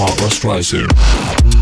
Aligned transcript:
Barbara 0.00 0.30
Streisand. 0.30 1.59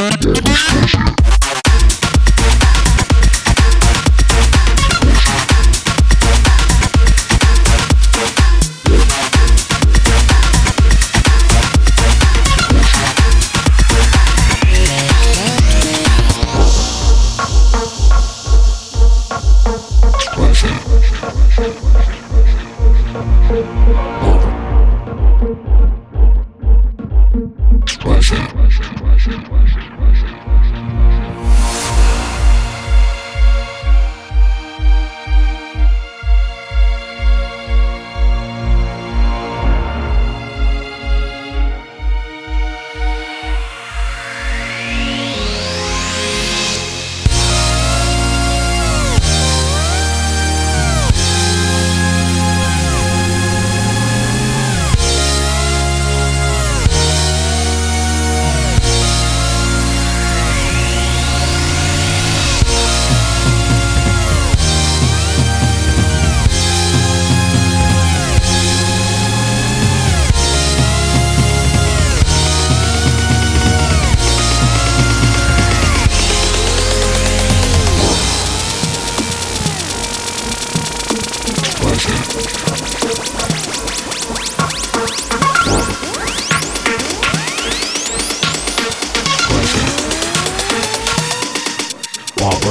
Barbara 0.00 0.54
Streisand. 0.54 1.19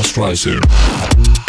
Streisand. 0.03 1.48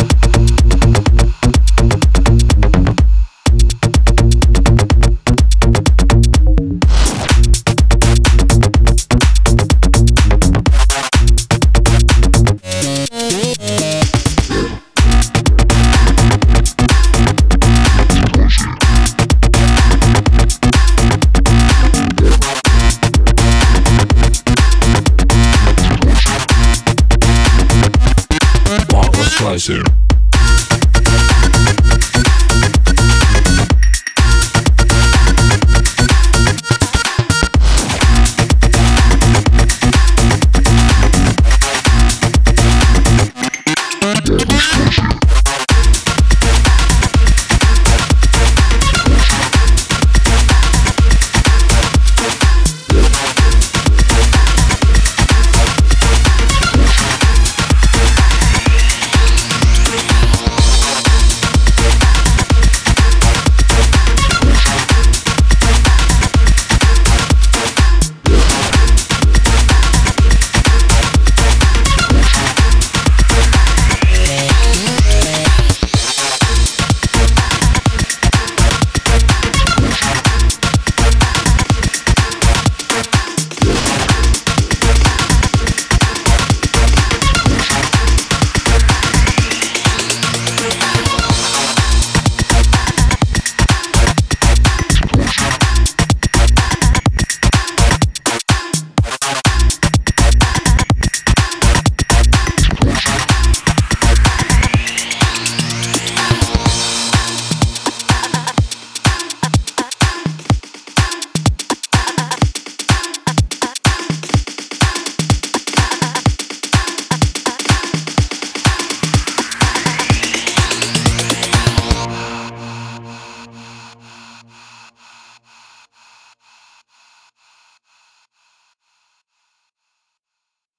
Slice 29.14 29.70
it. 29.70 29.99